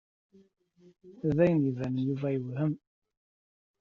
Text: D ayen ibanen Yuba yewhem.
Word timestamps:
D 1.35 1.37
ayen 1.43 1.63
ibanen 1.69 2.05
Yuba 2.07 2.27
yewhem. 2.33 2.73